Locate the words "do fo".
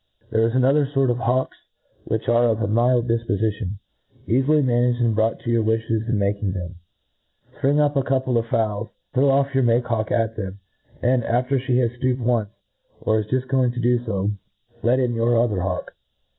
13.79-14.31